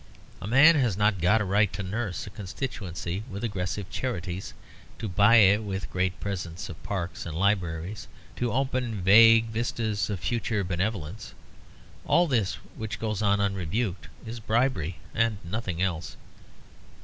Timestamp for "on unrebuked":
13.21-14.07